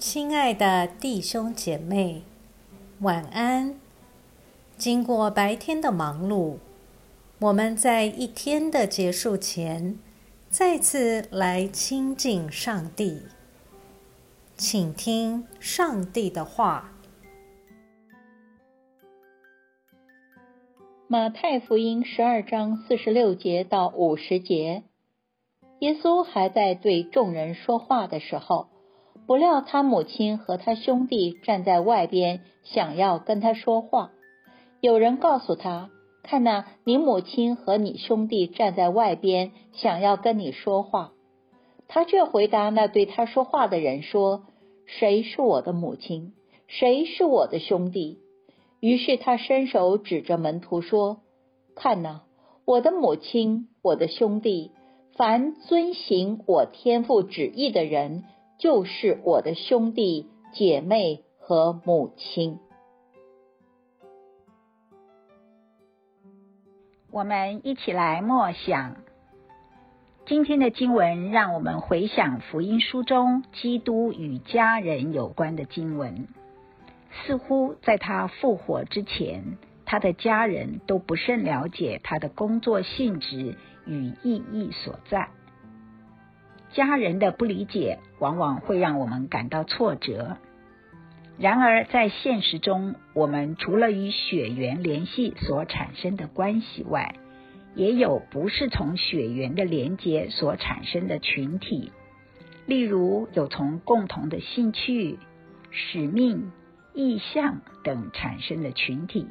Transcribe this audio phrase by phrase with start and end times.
[0.00, 2.22] 亲爱的弟兄姐妹，
[3.00, 3.78] 晚安。
[4.78, 6.56] 经过白天的忙碌，
[7.38, 9.98] 我们在一天的结束前，
[10.48, 13.24] 再次来亲近上帝，
[14.56, 16.92] 请听上帝的话。
[21.08, 24.82] 马太福音十二章四十六节到五十节，
[25.80, 28.68] 耶稣还在对众人说话的时候，
[29.30, 34.10] 不料他母亲和他兄弟站在外边，想要跟他说话。
[34.80, 35.88] 有人告诉他
[36.24, 41.12] ：“看呐，你母亲和你兄弟站在外边，想要跟你说话。”
[41.86, 44.46] 他却回答那对他说话的人说
[44.84, 46.32] ：“谁是我的母亲？
[46.66, 48.18] 谁是我的兄弟？”
[48.82, 51.18] 于是他伸手指着门徒说
[51.76, 52.22] ：“看呐，
[52.64, 54.72] 我的母亲，我的兄弟，
[55.16, 58.24] 凡遵行我天父旨意的人，
[58.60, 62.60] 就是我的兄弟姐妹和母亲。”
[67.10, 68.98] 我们一起来默想
[70.26, 76.28] 今天的经文，让我们回想福音书中基督与家人有关的经文。
[77.26, 85.30] 似乎在他复活之前，他的家人都不甚了解他的工作性质与意义所在。
[86.72, 90.36] 家人的不理解，往往会让我们感到挫折。
[91.38, 97.14] 然而，在现实中，我们除了与血缘联系所产生的关系外，
[97.74, 101.92] 也有不是从血缘的连结所产生的群体，
[102.66, 105.18] 例如有从共同的兴趣、
[105.70, 106.50] 使命。
[106.92, 109.28] 意向等产生的群体。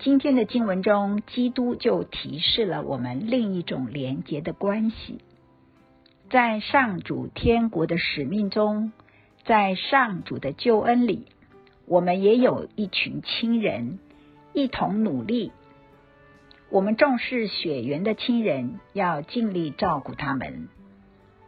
[0.00, 5.20] 今天的经文中，基督就提示了我们另一种连结的关系。
[6.30, 8.92] 在上主天国的使命中，
[9.44, 11.26] 在上主的救恩里，
[11.86, 13.98] 我们也有一群亲人
[14.52, 15.52] 一同努力。
[16.70, 20.68] 我们重视血缘的亲人，要尽力照顾他们；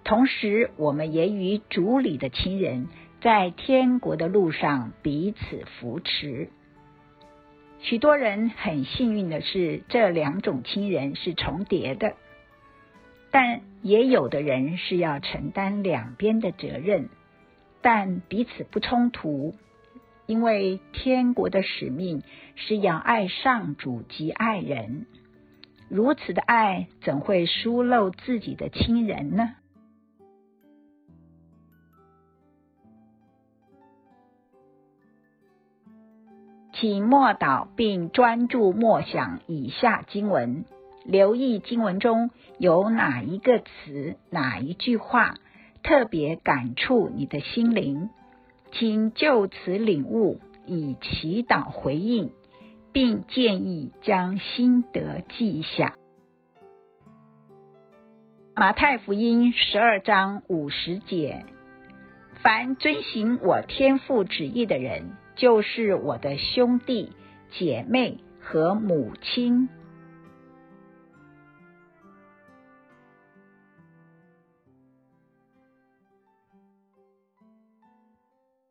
[0.02, 2.88] 同时，我们也与主里的亲人。
[3.20, 6.48] 在天国的路上彼此扶持。
[7.80, 12.14] 许多人很幸运的是，这两种亲人是重叠的，
[13.30, 17.08] 但也有的人是要承担两边的责任，
[17.80, 19.54] 但彼此不冲突，
[20.26, 22.22] 因为天国的使命
[22.56, 25.06] 是要爱上主及爱人。
[25.88, 29.54] 如此的爱，怎会疏漏自己的亲人呢？
[36.72, 40.64] 请默祷并专注默想以下经文，
[41.04, 45.34] 留意经文中有哪一个词、哪一句话
[45.82, 48.10] 特别感触你的心灵，
[48.72, 52.30] 请就此领悟，以祈祷回应，
[52.92, 55.94] 并建议将心得记下。
[58.54, 61.44] 马太福音十二章五十节：
[62.42, 65.12] 凡遵行我天父旨意的人。
[65.36, 67.12] 就是我的兄弟
[67.50, 69.70] 姐妹和母亲。